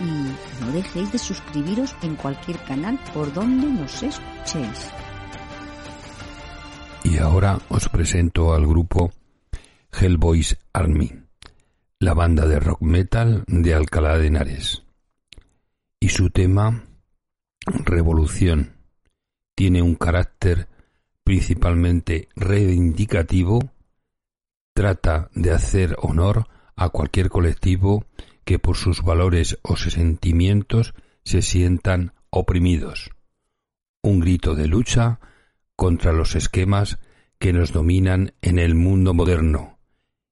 Y 0.01 0.65
no 0.65 0.73
dejéis 0.73 1.13
de 1.13 1.19
suscribiros 1.19 1.95
en 2.03 2.17
cualquier 2.17 2.59
canal 2.65 2.99
por 3.13 3.33
donde 3.33 3.67
nos 3.67 4.03
escuchéis. 4.03 4.91
Y 7.05 7.19
ahora 7.19 7.59
os 7.69 7.89
presento 7.89 8.55
al 8.55 8.67
grupo 8.67 9.13
Hellboys 9.93 10.57
Army, 10.73 11.13
la 11.99 12.15
banda 12.15 12.47
de 12.47 12.61
rock 12.61 12.83
metal 12.83 13.45
de 13.47 13.75
Alcalá 13.75 14.19
de 14.19 14.29
Henares. 14.29 14.83
Y 15.99 16.09
su 16.11 16.31
tema, 16.31 16.85
Revolución, 17.67 18.77
tiene 19.55 19.83
un 19.83 19.95
carácter 19.95 20.70
principalmente 21.31 22.29
reivindicativo, 22.35 23.61
trata 24.75 25.31
de 25.33 25.53
hacer 25.53 25.95
honor 26.01 26.49
a 26.75 26.89
cualquier 26.89 27.29
colectivo 27.29 28.05
que 28.45 28.59
por 28.59 28.77
sus 28.77 29.03
valores 29.03 29.57
o 29.63 29.77
sentimientos 29.77 30.93
se 31.23 31.41
sientan 31.41 32.15
oprimidos. 32.31 33.11
Un 34.03 34.19
grito 34.19 34.57
de 34.57 34.67
lucha 34.67 35.21
contra 35.77 36.13
los 36.13 36.35
esquemas 36.35 36.99
que 37.39 37.53
nos 37.53 37.73
dominan 37.73 38.33
en 38.43 38.59
el 38.59 38.75
mundo 38.75 39.15
moderno 39.15 39.79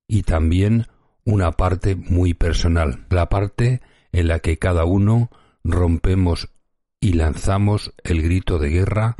y 0.08 0.22
también 0.22 0.88
una 1.22 1.52
parte 1.52 1.94
muy 1.94 2.34
personal, 2.34 3.06
la 3.08 3.28
parte 3.28 3.82
en 4.10 4.26
la 4.26 4.40
que 4.40 4.58
cada 4.58 4.84
uno 4.84 5.30
rompemos 5.62 6.48
y 6.98 7.12
lanzamos 7.12 7.94
el 8.02 8.20
grito 8.20 8.58
de 8.58 8.70
guerra 8.70 9.16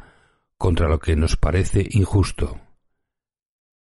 contra 0.59 0.89
lo 0.89 0.99
que 0.99 1.17
nos 1.17 1.37
parece 1.37 1.87
injusto. 1.91 2.61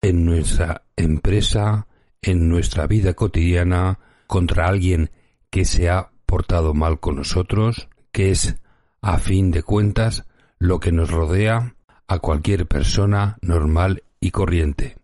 En 0.02 0.24
nuestra 0.24 0.84
empresa, 0.94 1.88
en 2.22 2.48
nuestra 2.48 2.86
vida 2.86 3.14
cotidiana, 3.14 3.98
contra 4.26 4.68
alguien 4.68 5.10
que 5.50 5.64
se 5.64 5.88
ha 5.88 6.10
portado 6.26 6.74
mal 6.74 7.00
con 7.00 7.16
nosotros, 7.16 7.88
que 8.12 8.30
es, 8.30 8.56
a 9.00 9.18
fin 9.18 9.50
de 9.50 9.62
cuentas, 9.62 10.26
lo 10.58 10.80
que 10.80 10.92
nos 10.92 11.10
rodea 11.10 11.76
a 12.06 12.18
cualquier 12.18 12.66
persona 12.66 13.38
normal 13.40 14.04
y 14.20 14.30
corriente. 14.30 14.96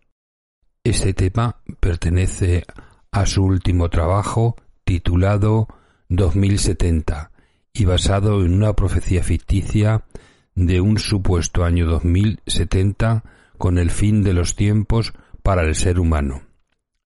Este 0.83 1.13
tema 1.13 1.57
pertenece 1.79 2.65
a 3.11 3.25
su 3.25 3.43
último 3.43 3.89
trabajo 3.89 4.55
titulado 4.83 5.67
2070 6.09 7.31
y 7.73 7.85
basado 7.85 8.43
en 8.45 8.53
una 8.53 8.73
profecía 8.73 9.23
ficticia 9.23 10.03
de 10.55 10.81
un 10.81 10.97
supuesto 10.97 11.63
año 11.63 11.85
2070 11.85 13.23
con 13.57 13.77
el 13.77 13.91
fin 13.91 14.23
de 14.23 14.33
los 14.33 14.55
tiempos 14.55 15.13
para 15.41 15.63
el 15.63 15.75
ser 15.75 15.99
humano. 15.99 16.43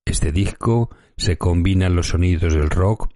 Este 0.06 0.32
disco 0.32 0.90
se 1.18 1.38
combina 1.38 1.90
los 1.90 2.10
sonidos 2.10 2.54
del 2.54 2.70
rock 2.70 3.10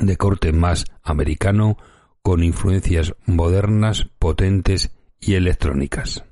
de 0.00 0.16
corte 0.16 0.52
más 0.52 0.86
americano 1.02 1.76
con 2.22 2.42
influencias 2.42 3.14
modernas, 3.26 4.08
potentes 4.18 4.90
y 5.20 5.34
electrónicas. 5.34 6.24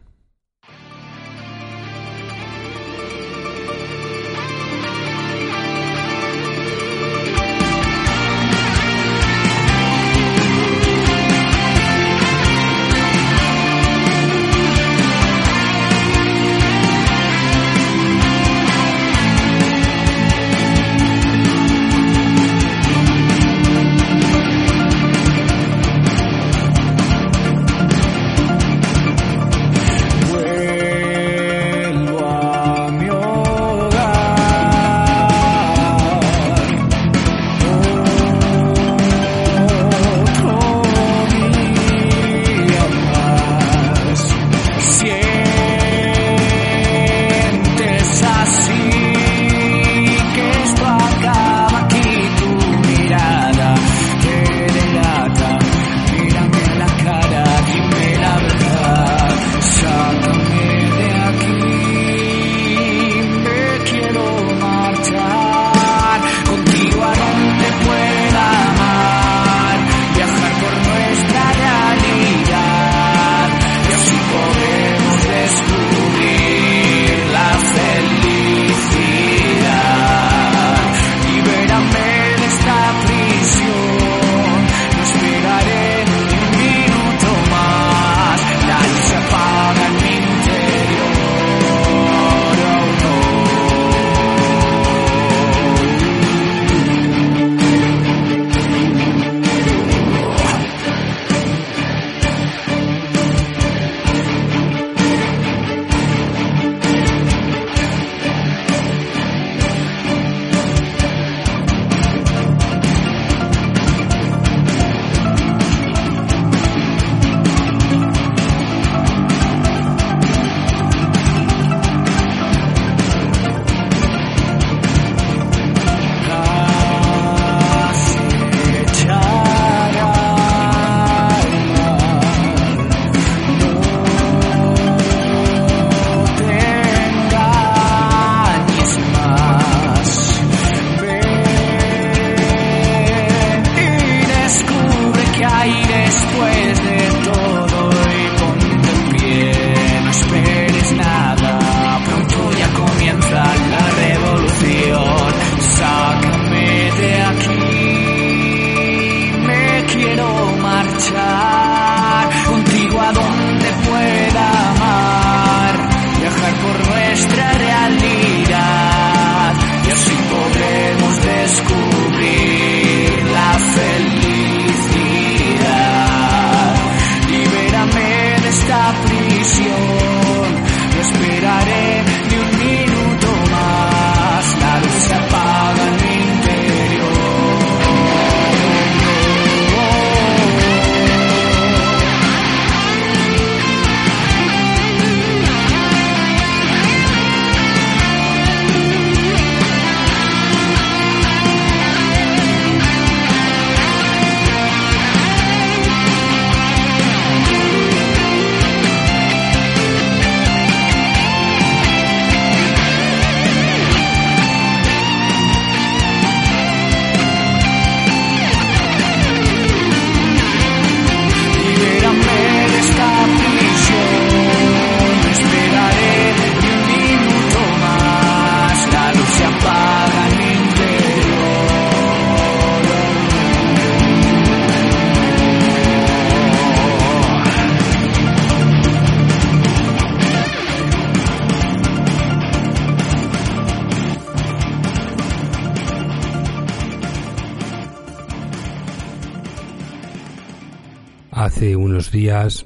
Días 252.15 252.65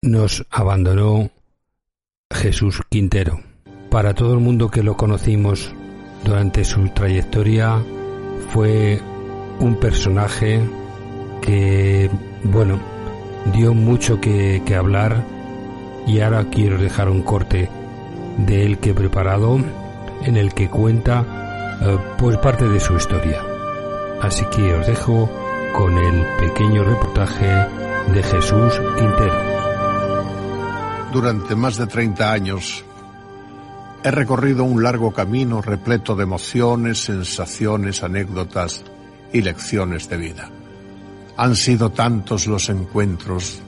nos 0.00 0.46
abandonó 0.50 1.30
Jesús 2.32 2.80
Quintero. 2.88 3.40
Para 3.90 4.14
todo 4.14 4.32
el 4.32 4.40
mundo 4.40 4.70
que 4.70 4.82
lo 4.82 4.96
conocimos 4.96 5.74
durante 6.24 6.64
su 6.64 6.88
trayectoria 6.88 7.82
fue 8.52 9.00
un 9.60 9.76
personaje 9.78 10.62
que, 11.42 12.10
bueno, 12.42 12.80
dio 13.52 13.74
mucho 13.74 14.18
que, 14.18 14.62
que 14.64 14.74
hablar 14.74 15.22
y 16.06 16.20
ahora 16.20 16.46
quiero 16.50 16.78
dejar 16.78 17.10
un 17.10 17.22
corte 17.22 17.68
de 18.38 18.64
él 18.64 18.78
que 18.78 18.90
he 18.90 18.94
preparado 18.94 19.58
en 20.24 20.36
el 20.38 20.54
que 20.54 20.70
cuenta 20.70 21.78
eh, 21.82 21.98
pues 22.16 22.38
parte 22.38 22.66
de 22.66 22.80
su 22.80 22.96
historia. 22.96 23.42
Así 24.22 24.46
que 24.46 24.72
os 24.72 24.86
dejo 24.86 25.47
con 25.78 25.96
el 25.96 26.26
pequeño 26.38 26.82
reportaje 26.82 27.46
de 28.12 28.20
Jesús 28.20 28.80
Quintero. 28.96 29.40
Durante 31.12 31.54
más 31.54 31.76
de 31.76 31.86
30 31.86 32.32
años 32.32 32.84
he 34.02 34.10
recorrido 34.10 34.64
un 34.64 34.82
largo 34.82 35.12
camino 35.12 35.62
repleto 35.62 36.16
de 36.16 36.24
emociones, 36.24 36.98
sensaciones, 36.98 38.02
anécdotas 38.02 38.82
y 39.32 39.40
lecciones 39.40 40.08
de 40.08 40.16
vida. 40.16 40.50
Han 41.36 41.54
sido 41.54 41.90
tantos 41.90 42.48
los 42.48 42.70
encuentros, 42.70 43.62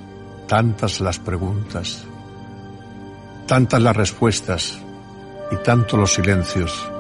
tantas 0.49 1.01
las 1.01 1.21
preguntas, 1.21 2.03
tantas 3.47 3.81
las 3.81 3.97
respuestas 3.97 4.81
y 5.53 5.63
tantos 5.63 5.97
los 5.97 6.13
silencios, 6.13 6.91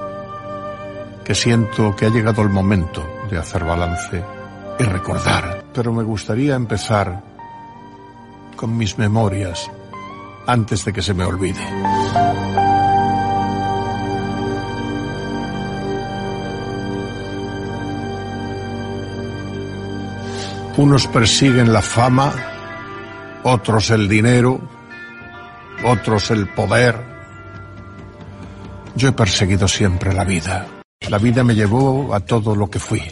que 1.24 1.34
siento 1.34 1.96
que 1.96 2.06
ha 2.06 2.10
llegado 2.10 2.42
el 2.42 2.50
momento 2.50 3.04
de 3.28 3.38
hacer 3.38 3.64
balance 3.64 4.39
y 4.78 4.84
recordar. 4.84 5.64
Pero 5.72 5.92
me 5.92 6.02
gustaría 6.02 6.54
empezar 6.54 7.22
con 8.56 8.76
mis 8.76 8.98
memorias 8.98 9.70
antes 10.46 10.84
de 10.84 10.92
que 10.92 11.02
se 11.02 11.14
me 11.14 11.24
olvide. 11.24 11.64
Unos 20.76 21.06
persiguen 21.08 21.72
la 21.72 21.82
fama, 21.82 22.32
otros 23.42 23.90
el 23.90 24.08
dinero, 24.08 24.60
otros 25.84 26.30
el 26.30 26.48
poder. 26.48 26.96
Yo 28.94 29.08
he 29.08 29.12
perseguido 29.12 29.68
siempre 29.68 30.12
la 30.14 30.24
vida. 30.24 30.66
La 31.08 31.18
vida 31.18 31.44
me 31.44 31.54
llevó 31.54 32.14
a 32.14 32.20
todo 32.20 32.54
lo 32.54 32.70
que 32.70 32.78
fui, 32.78 33.02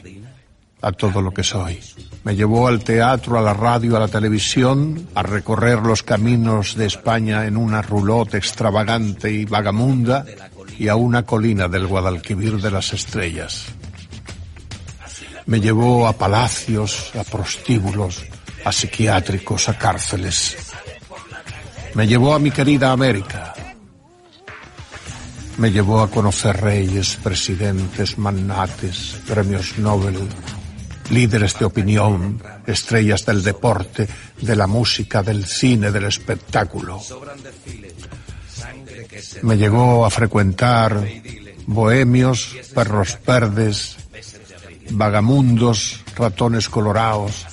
a 0.82 0.92
todo 0.92 1.20
lo 1.22 1.32
que 1.32 1.42
soy. 1.42 1.80
Me 2.24 2.36
llevó 2.36 2.68
al 2.68 2.84
teatro, 2.84 3.38
a 3.38 3.42
la 3.42 3.54
radio, 3.54 3.96
a 3.96 4.00
la 4.00 4.08
televisión, 4.08 5.08
a 5.14 5.22
recorrer 5.22 5.78
los 5.78 6.02
caminos 6.02 6.74
de 6.76 6.86
España 6.86 7.46
en 7.46 7.56
una 7.56 7.82
roulotte 7.82 8.34
extravagante 8.34 9.30
y 9.30 9.44
vagamunda 9.44 10.24
y 10.78 10.88
a 10.88 10.96
una 10.96 11.24
colina 11.24 11.68
del 11.68 11.86
Guadalquivir 11.86 12.60
de 12.60 12.70
las 12.70 12.92
estrellas. 12.92 13.66
Me 15.46 15.60
llevó 15.60 16.06
a 16.06 16.12
palacios, 16.12 17.12
a 17.18 17.24
prostíbulos, 17.24 18.24
a 18.64 18.70
psiquiátricos, 18.70 19.68
a 19.68 19.78
cárceles. 19.78 20.56
Me 21.94 22.06
llevó 22.06 22.34
a 22.34 22.38
mi 22.38 22.50
querida 22.50 22.92
América. 22.92 23.54
Me 25.56 25.72
llevó 25.72 26.00
a 26.00 26.10
conocer 26.10 26.60
reyes, 26.60 27.16
presidentes, 27.16 28.18
magnates, 28.18 29.18
premios 29.26 29.78
Nobel, 29.78 30.28
líderes 31.10 31.58
de 31.58 31.64
opinión, 31.64 32.42
estrellas 32.66 33.24
del 33.24 33.42
deporte, 33.42 34.08
de 34.40 34.56
la 34.56 34.66
música, 34.66 35.22
del 35.22 35.44
cine, 35.46 35.90
del 35.90 36.04
espectáculo. 36.04 37.00
Me 39.42 39.56
llegó 39.56 40.04
a 40.04 40.10
frecuentar 40.10 41.02
bohemios, 41.66 42.56
perros 42.74 43.18
verdes, 43.26 43.96
vagamundos, 44.90 46.04
ratones 46.16 46.68
colorados, 46.68 47.46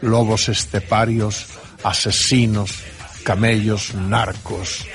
lobos 0.00 0.48
esteparios, 0.48 1.46
asesinos, 1.82 2.82
camellos, 3.22 3.94
narcos. 3.94 4.86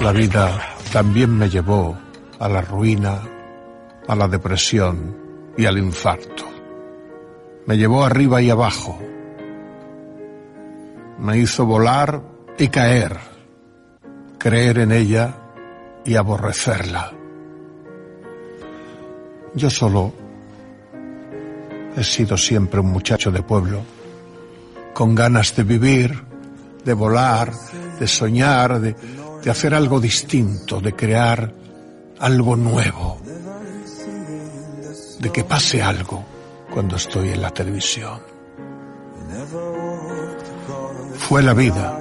La 0.00 0.12
vida 0.12 0.76
también 0.92 1.36
me 1.36 1.48
llevó 1.48 1.98
a 2.38 2.48
la 2.48 2.60
ruina, 2.60 3.20
a 4.08 4.16
la 4.16 4.28
depresión 4.28 5.21
y 5.56 5.66
al 5.66 5.78
infarto. 5.78 6.44
Me 7.66 7.76
llevó 7.76 8.04
arriba 8.04 8.42
y 8.42 8.50
abajo. 8.50 8.98
Me 11.18 11.38
hizo 11.38 11.64
volar 11.64 12.22
y 12.58 12.68
caer, 12.68 13.16
creer 14.38 14.78
en 14.78 14.92
ella 14.92 15.34
y 16.04 16.16
aborrecerla. 16.16 17.12
Yo 19.54 19.70
solo 19.70 20.12
he 21.96 22.02
sido 22.02 22.36
siempre 22.36 22.80
un 22.80 22.90
muchacho 22.90 23.30
de 23.30 23.42
pueblo, 23.42 23.82
con 24.94 25.14
ganas 25.14 25.54
de 25.54 25.62
vivir, 25.62 26.22
de 26.84 26.92
volar, 26.94 27.52
de 27.98 28.06
soñar, 28.06 28.80
de, 28.80 28.96
hacer 29.50 29.74
algo 29.74 30.00
distinto, 30.00 30.80
de 30.80 30.94
crear 30.94 31.52
algo 32.20 32.56
nuevo, 32.56 33.20
de 35.22 35.30
que 35.30 35.44
pase 35.44 35.80
algo 35.80 36.24
cuando 36.74 36.96
estoy 36.96 37.28
en 37.28 37.42
la 37.42 37.50
televisión. 37.50 38.20
Fue 41.14 41.42
la 41.44 41.54
vida 41.54 42.00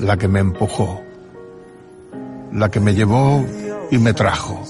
la 0.00 0.16
que 0.16 0.26
me 0.26 0.40
empujó, 0.40 1.00
la 2.52 2.68
que 2.68 2.80
me 2.80 2.94
llevó 2.94 3.46
y 3.92 3.98
me 3.98 4.12
trajo 4.12 4.66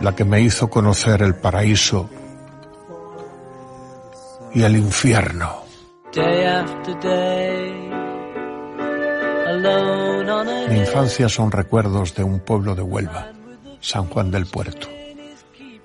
la 0.00 0.16
que 0.16 0.24
me 0.24 0.40
hizo 0.40 0.70
conocer 0.70 1.20
el 1.20 1.34
paraíso 1.34 2.08
y 4.54 4.62
el 4.62 4.76
infierno. 4.78 5.56
Mi 10.70 10.78
infancia 10.78 11.28
son 11.28 11.52
recuerdos 11.52 12.14
de 12.14 12.24
un 12.24 12.40
pueblo 12.40 12.74
de 12.74 12.80
Huelva, 12.80 13.32
San 13.80 14.06
Juan 14.06 14.30
del 14.30 14.46
Puerto. 14.46 14.88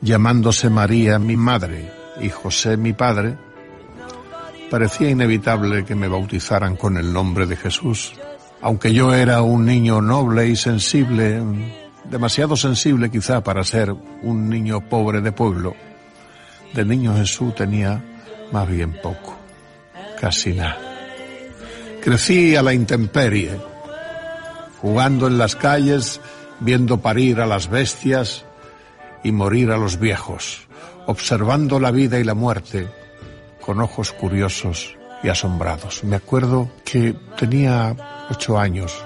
Llamándose 0.01 0.69
María 0.69 1.19
mi 1.19 1.38
madre 1.38 1.91
y 2.21 2.29
José 2.29 2.77
mi 2.77 2.93
padre, 2.93 3.38
parecía 4.69 5.10
inevitable 5.10 5.86
que 5.86 5.95
me 5.95 6.08
bautizaran 6.08 6.75
con 6.75 6.97
el 6.97 7.12
nombre 7.12 7.45
de 7.45 7.55
Jesús. 7.55 8.13
Aunque 8.62 8.93
yo 8.93 9.13
era 9.13 9.41
un 9.41 9.65
niño 9.65 10.01
noble 10.01 10.47
y 10.47 10.55
sensible, 10.55 11.41
demasiado 12.10 12.55
sensible 12.55 13.10
quizá 13.10 13.41
para 13.43 13.63
ser 13.63 13.91
un 14.23 14.49
niño 14.49 14.81
pobre 14.81 15.21
de 15.21 15.31
pueblo. 15.31 15.75
De 16.73 16.84
niño 16.84 17.15
Jesús 17.15 17.55
tenía 17.55 18.03
más 18.51 18.67
bien 18.67 18.93
poco, 19.01 19.38
casi 20.19 20.53
nada. 20.53 20.77
Crecí 22.01 22.55
a 22.55 22.62
la 22.62 22.73
intemperie, 22.73 23.60
jugando 24.81 25.27
en 25.27 25.38
las 25.38 25.55
calles, 25.55 26.21
viendo 26.60 27.01
parir 27.01 27.39
a 27.39 27.45
las 27.45 27.69
bestias 27.69 28.45
y 29.26 29.34
morir 29.34 29.72
a 29.72 29.78
los 29.78 30.00
viejos, 30.00 30.68
observando 31.06 31.82
la 31.82 31.92
vida 31.92 32.18
y 32.18 32.24
la 32.24 32.34
muerte 32.34 32.88
con 33.60 33.82
ojos 33.82 34.14
curiosos 34.14 34.96
y 35.22 35.28
asombrados. 35.28 36.06
Me 36.06 36.16
acuerdo 36.16 36.70
que 36.86 37.14
tenía 37.38 37.94
ocho 38.30 38.58
años 38.58 39.04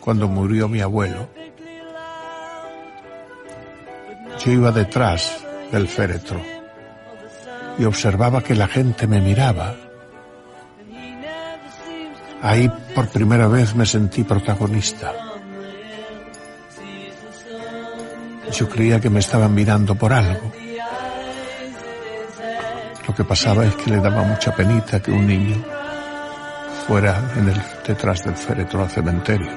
cuando 0.00 0.28
murió 0.28 0.68
mi 0.68 0.80
abuelo 0.80 1.28
yo 4.44 4.50
iba 4.50 4.72
detrás 4.72 5.38
del 5.70 5.86
féretro 5.86 6.40
y 7.78 7.84
observaba 7.84 8.42
que 8.42 8.54
la 8.54 8.66
gente 8.66 9.06
me 9.06 9.20
miraba. 9.20 9.76
Ahí 12.42 12.70
por 12.94 13.08
primera 13.08 13.46
vez 13.46 13.74
me 13.76 13.86
sentí 13.86 14.24
protagonista. 14.24 15.12
Yo 18.52 18.68
creía 18.68 19.00
que 19.00 19.10
me 19.10 19.20
estaban 19.20 19.54
mirando 19.54 19.94
por 19.94 20.12
algo. 20.12 20.52
Lo 23.06 23.14
que 23.14 23.24
pasaba 23.24 23.64
es 23.64 23.74
que 23.76 23.90
le 23.90 24.00
daba 24.00 24.22
mucha 24.22 24.54
penita 24.54 25.00
que 25.00 25.10
un 25.10 25.26
niño 25.26 25.64
fuera 26.86 27.32
en 27.36 27.48
el, 27.48 27.62
detrás 27.86 28.24
del 28.24 28.36
féretro 28.36 28.82
al 28.82 28.90
cementerio. 28.90 29.50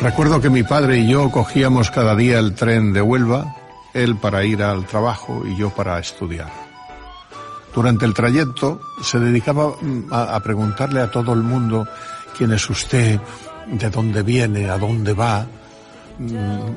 Recuerdo 0.00 0.40
que 0.40 0.50
mi 0.50 0.62
padre 0.62 0.98
y 0.98 1.08
yo 1.08 1.30
cogíamos 1.30 1.90
cada 1.90 2.14
día 2.16 2.38
el 2.38 2.54
tren 2.54 2.92
de 2.92 3.00
Huelva, 3.00 3.54
él 3.94 4.16
para 4.16 4.44
ir 4.44 4.62
al 4.62 4.84
trabajo 4.86 5.42
y 5.46 5.56
yo 5.56 5.70
para 5.70 5.98
estudiar. 5.98 6.50
Durante 7.74 8.04
el 8.04 8.12
trayecto 8.12 8.80
se 9.02 9.18
dedicaba 9.18 9.68
mm, 9.80 10.08
a, 10.10 10.40
preguntarle 10.40 11.00
a 11.00 11.10
todo 11.10 11.32
el 11.32 11.42
mundo 11.42 11.86
quién 12.36 12.52
es 12.52 12.68
usted, 12.68 13.20
de 13.66 13.90
dónde 13.90 14.22
viene, 14.22 14.68
a 14.68 14.76
dónde 14.76 15.12
va, 15.14 15.46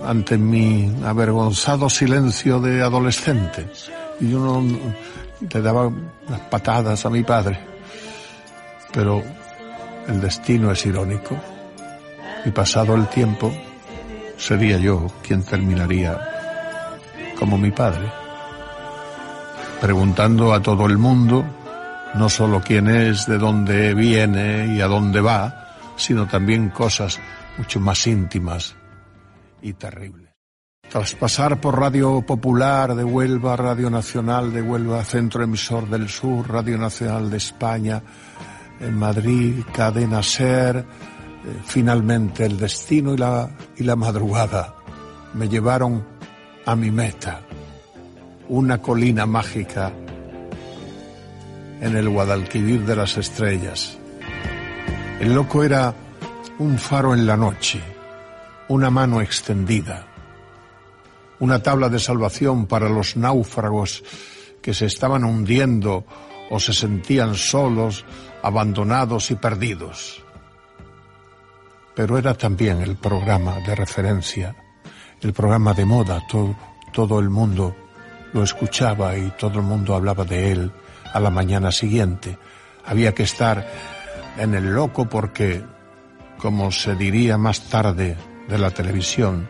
ante 0.06 0.38
mi 0.38 0.92
avergonzado 1.04 1.90
silencio 1.90 2.60
de 2.60 2.82
adolescente. 2.82 3.68
y 4.20 4.30
yo 4.30 4.40
no, 4.40 4.64
le 5.42 5.62
daba 5.62 5.88
unas 5.88 6.42
patadas 6.50 7.06
a 7.06 7.10
mi 7.10 7.24
padre. 7.24 7.60
Pero 8.94 9.22
el 10.08 10.22
destino 10.22 10.72
es 10.72 10.86
irónico 10.86 11.36
y 12.46 12.52
pasado 12.52 12.96
el 12.96 13.08
tiempo 13.08 13.52
sería 14.38 14.78
yo 14.78 15.08
quien 15.22 15.44
terminaría 15.44 16.18
como 17.38 17.58
mi 17.58 17.72
padre, 17.72 18.10
preguntando 19.82 20.54
a 20.54 20.62
todo 20.62 20.86
el 20.86 20.98
mundo 20.98 21.44
no 22.14 22.30
solo 22.30 22.62
quién 22.62 22.88
es, 22.88 23.26
de 23.26 23.38
dónde 23.38 23.94
viene 23.94 24.74
y 24.74 24.80
a 24.80 24.88
dónde 24.88 25.20
va, 25.20 25.76
sino 25.98 26.28
también 26.28 26.70
cosas 26.70 27.20
mucho 27.58 27.82
más 27.82 28.08
íntimas 28.08 28.76
y 29.62 29.74
terribles. 29.74 30.30
Tras 30.90 31.16
pasar 31.16 31.60
por 31.60 31.80
Radio 31.80 32.22
Popular 32.22 32.96
de 32.96 33.04
Huelva, 33.04 33.56
Radio 33.56 33.90
Nacional 33.90 34.54
de 34.54 34.62
Huelva, 34.62 35.04
Centro 35.04 35.44
Emisor 35.44 35.90
del 35.90 36.08
Sur, 36.10 36.50
Radio 36.50 36.78
Nacional 36.78 37.30
de 37.30 37.38
España, 37.38 38.02
en 38.80 38.98
Madrid, 38.98 39.64
Cadena 39.74 40.22
Ser, 40.22 40.78
eh, 40.78 40.84
finalmente 41.66 42.46
el 42.46 42.58
destino 42.58 43.14
y 43.14 43.18
la, 43.18 43.50
y 43.78 43.84
la 43.84 43.96
madrugada 43.96 44.76
me 45.34 45.50
llevaron 45.50 46.06
a 46.66 46.76
mi 46.76 46.92
meta, 46.92 47.42
una 48.48 48.82
colina 48.82 49.26
mágica 49.26 49.92
en 51.82 51.96
el 51.96 52.10
Guadalquivir 52.10 52.86
de 52.86 52.96
las 52.96 53.18
estrellas. 53.18 53.98
El 55.20 55.34
loco 55.34 55.64
era 55.64 55.94
un 56.60 56.78
faro 56.78 57.14
en 57.14 57.26
la 57.26 57.38
noche, 57.38 57.82
una 58.68 58.90
mano 58.90 59.22
extendida, 59.22 60.08
una 61.40 61.62
tabla 61.62 61.90
de 61.90 62.00
salvación 62.00 62.66
para 62.66 62.90
los 62.90 63.16
náufragos 63.16 64.04
que 64.62 64.74
se 64.74 64.88
estaban 64.88 65.24
hundiendo 65.24 66.06
o 66.50 66.60
se 66.60 66.74
sentían 66.74 67.36
solos, 67.36 68.06
abandonados 68.42 69.32
y 69.32 69.36
perdidos. 69.36 70.24
Pero 71.96 72.18
era 72.18 72.34
también 72.34 72.82
el 72.82 72.96
programa 72.96 73.60
de 73.60 73.76
referencia, 73.76 74.56
el 75.22 75.34
programa 75.34 75.74
de 75.74 75.86
moda, 75.86 76.22
todo, 76.28 76.56
todo 76.92 77.20
el 77.20 77.30
mundo 77.30 77.76
lo 78.34 78.44
escuchaba 78.44 79.18
y 79.18 79.32
todo 79.40 79.60
el 79.60 79.66
mundo 79.66 79.96
hablaba 79.96 80.26
de 80.26 80.52
él 80.52 80.72
a 81.14 81.20
la 81.20 81.30
mañana 81.30 81.72
siguiente. 81.72 82.38
Había 82.86 83.14
que 83.14 83.24
estar 83.24 83.66
en 84.38 84.54
el 84.54 84.74
loco 84.74 85.08
porque, 85.08 85.64
como 86.38 86.72
se 86.72 86.96
diría 86.96 87.38
más 87.38 87.70
tarde 87.70 88.18
de 88.48 88.58
la 88.58 88.72
televisión, 88.72 89.50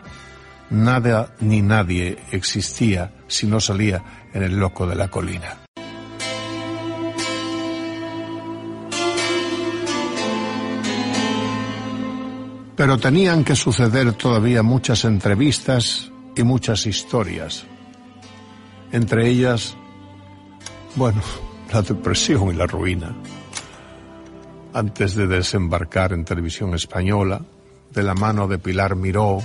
nada 0.70 1.34
ni 1.40 1.62
nadie 1.62 2.18
existía 2.30 3.12
si 3.26 3.46
no 3.46 3.60
salía 3.60 4.28
en 4.32 4.42
el 4.42 4.58
loco 4.58 4.86
de 4.86 4.94
la 4.96 5.08
colina. 5.08 5.58
Pero 12.76 12.98
tenían 12.98 13.42
que 13.42 13.56
suceder 13.56 14.12
todavía 14.12 14.62
muchas 14.62 15.06
entrevistas 15.06 16.12
y 16.36 16.42
muchas 16.42 16.86
historias. 16.86 17.64
Entre 18.92 19.28
ellas, 19.28 19.74
bueno, 20.94 21.22
la 21.72 21.80
depresión 21.80 22.50
y 22.50 22.54
la 22.54 22.66
ruina. 22.66 23.16
Antes 24.74 25.14
de 25.14 25.26
desembarcar 25.26 26.12
en 26.12 26.26
televisión 26.26 26.74
española, 26.74 27.40
de 27.96 28.02
la 28.02 28.14
mano 28.14 28.46
de 28.46 28.58
Pilar 28.58 28.94
Miró, 28.94 29.38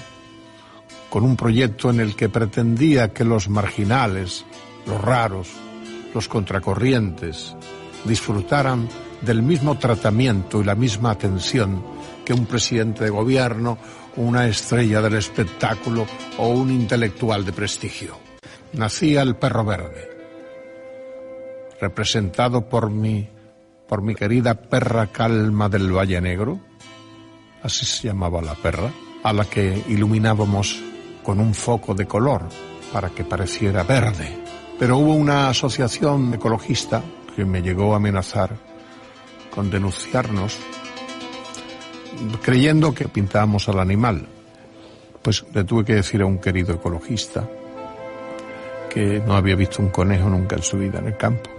con 1.10 1.24
un 1.24 1.38
proyecto 1.38 1.90
en 1.90 2.02
el 2.02 2.18
que 2.18 2.28
pretendía 2.28 3.14
que 3.14 3.24
los 3.24 3.48
marginales, 3.48 4.46
los 4.86 5.02
raros, 5.02 5.48
los 6.14 6.28
contracorrientes, 6.28 7.56
disfrutaran 8.04 8.90
del 9.22 9.42
mismo 9.42 9.78
tratamiento 9.78 10.60
y 10.60 10.66
la 10.66 10.76
misma 10.76 11.12
atención 11.12 11.82
que 12.26 12.34
un 12.34 12.46
presidente 12.46 13.06
de 13.06 13.10
gobierno, 13.10 13.78
una 14.18 14.46
estrella 14.48 15.02
del 15.02 15.16
espectáculo 15.16 16.06
o 16.38 16.50
un 16.50 16.72
intelectual 16.72 17.46
de 17.46 17.54
prestigio. 17.54 18.18
Nacía 18.74 19.22
el 19.22 19.38
perro 19.38 19.64
verde, 19.64 20.10
representado 21.80 22.68
por 22.68 22.90
mi, 22.90 23.30
por 23.88 24.02
mi 24.02 24.14
querida 24.14 24.56
perra 24.56 25.08
calma 25.08 25.70
del 25.70 25.96
Valle 25.96 26.20
Negro, 26.20 26.71
así 27.64 27.86
se 27.86 28.08
llamaba 28.08 28.42
la 28.42 28.56
perra, 28.56 28.92
a 29.24 29.34
la 29.34 29.46
que 29.46 29.84
iluminábamos 29.88 30.82
con 31.24 31.40
un 31.40 31.54
foco 31.54 31.94
de 31.94 32.08
color 32.08 32.48
para 32.92 33.10
que 33.10 33.24
pareciera 33.24 33.84
verde. 33.84 34.44
Pero 34.80 34.98
hubo 34.98 35.14
una 35.14 35.50
asociación 35.50 36.34
ecologista 36.34 37.04
que 37.36 37.46
me 37.46 37.62
llegó 37.62 37.94
a 37.94 37.98
amenazar 37.98 38.58
con 39.54 39.70
denunciarnos 39.70 40.58
creyendo 42.42 42.94
que 42.94 43.08
pintábamos 43.08 43.68
al 43.70 43.80
animal. 43.80 44.28
Pues 45.22 45.46
le 45.54 45.64
tuve 45.64 45.86
que 45.86 45.96
decir 45.96 46.22
a 46.22 46.26
un 46.26 46.40
querido 46.40 46.74
ecologista 46.76 47.48
que 48.90 49.22
no 49.26 49.36
había 49.36 49.56
visto 49.56 49.82
un 49.82 49.90
conejo 49.90 50.30
nunca 50.30 50.56
en 50.56 50.64
su 50.64 50.78
vida 50.78 51.00
en 51.00 51.08
el 51.08 51.18
campo, 51.18 51.50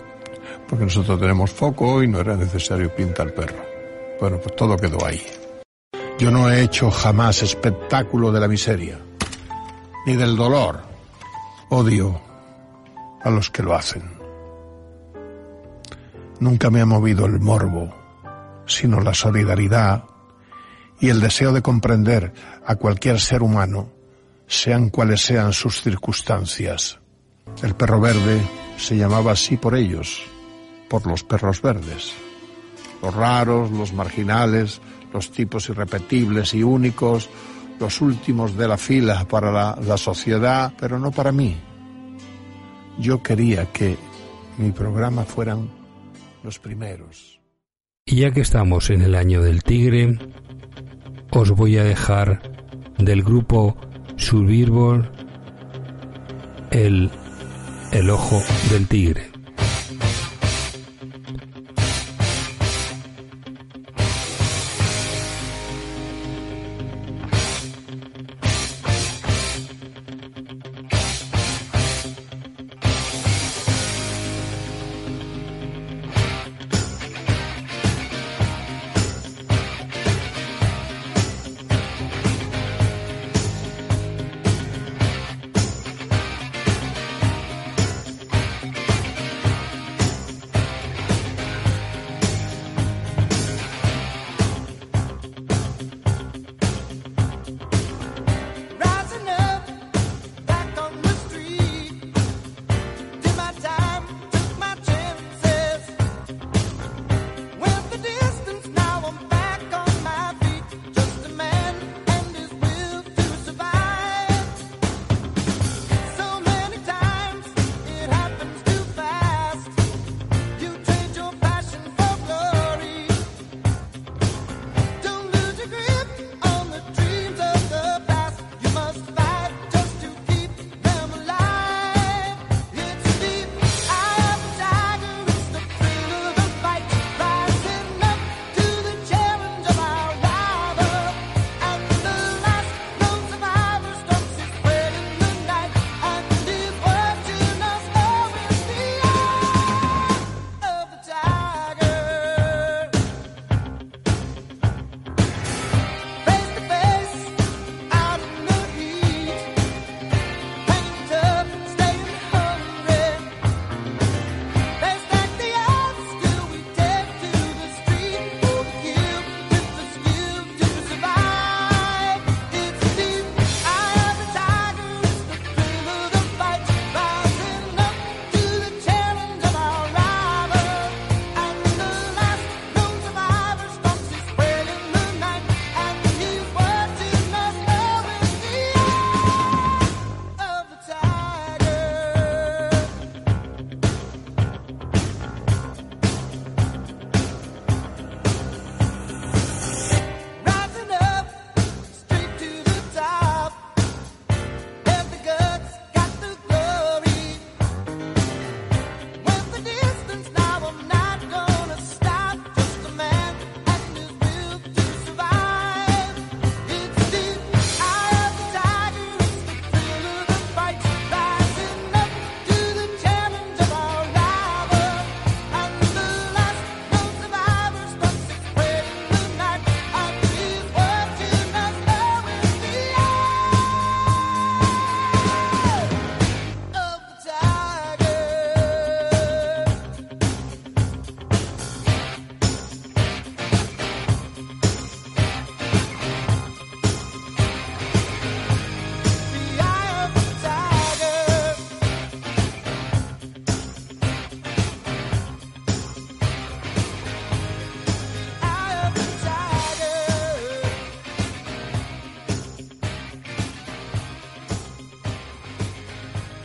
porque 0.68 0.84
nosotros 0.84 1.18
tenemos 1.18 1.50
foco 1.50 2.02
y 2.02 2.08
no 2.08 2.20
era 2.20 2.36
necesario 2.36 2.94
pintar 2.94 3.28
al 3.28 3.32
perro. 3.32 3.64
Bueno, 4.20 4.38
pues 4.38 4.54
todo 4.54 4.76
quedó 4.76 5.04
ahí. 5.06 5.22
Yo 6.22 6.30
no 6.30 6.48
he 6.48 6.62
hecho 6.62 6.88
jamás 6.88 7.42
espectáculo 7.42 8.30
de 8.30 8.38
la 8.38 8.46
miseria 8.46 8.96
ni 10.06 10.14
del 10.14 10.36
dolor. 10.36 10.80
Odio 11.68 12.20
a 13.24 13.28
los 13.28 13.50
que 13.50 13.64
lo 13.64 13.74
hacen. 13.74 14.04
Nunca 16.38 16.70
me 16.70 16.80
ha 16.80 16.86
movido 16.86 17.26
el 17.26 17.40
morbo, 17.40 17.92
sino 18.66 19.00
la 19.00 19.14
solidaridad 19.14 20.04
y 21.00 21.08
el 21.08 21.20
deseo 21.20 21.52
de 21.52 21.60
comprender 21.60 22.32
a 22.64 22.76
cualquier 22.76 23.18
ser 23.18 23.42
humano, 23.42 23.90
sean 24.46 24.90
cuales 24.90 25.22
sean 25.22 25.52
sus 25.52 25.82
circunstancias. 25.82 27.00
El 27.64 27.74
perro 27.74 28.00
verde 28.00 28.40
se 28.76 28.96
llamaba 28.96 29.32
así 29.32 29.56
por 29.56 29.74
ellos, 29.74 30.22
por 30.88 31.04
los 31.04 31.24
perros 31.24 31.60
verdes. 31.60 32.12
Los 33.02 33.12
raros, 33.12 33.72
los 33.72 33.92
marginales, 33.92 34.80
los 35.12 35.30
tipos 35.30 35.68
irrepetibles 35.68 36.54
y 36.54 36.62
únicos, 36.62 37.28
los 37.78 38.00
últimos 38.00 38.56
de 38.56 38.68
la 38.68 38.78
fila 38.78 39.26
para 39.28 39.76
la, 39.76 39.96
sociedad, 39.96 40.72
pero 40.78 40.98
no 40.98 41.10
para 41.10 41.32
mí. 41.32 41.56
Yo 42.98 43.22
quería 43.22 43.66
que 43.72 43.96
mi 44.58 44.70
programa 44.70 45.24
fueran 45.24 45.68
los 46.42 46.58
primeros. 46.58 47.40
Y 48.04 48.16
ya 48.16 48.32
que 48.32 48.40
estamos 48.40 48.90
en 48.90 49.02
el 49.02 49.14
año 49.14 49.42
del 49.42 49.62
tigre, 49.62 50.18
os 51.30 51.50
voy 51.50 51.78
a 51.78 51.84
dejar 51.84 52.42
del 52.98 53.22
grupo 53.22 53.76
Survivor 54.16 55.10
el, 56.70 57.10
el 57.92 58.10
ojo 58.10 58.42
del 58.70 58.86
tigre. 58.86 59.31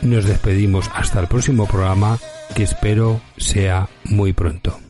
Nos 0.07 0.25
despedimos 0.25 0.89
hasta 0.93 1.19
el 1.19 1.27
próximo 1.27 1.67
programa 1.67 2.17
que 2.55 2.63
espero 2.63 3.21
sea 3.37 3.87
muy 4.05 4.33
pronto. 4.33 4.86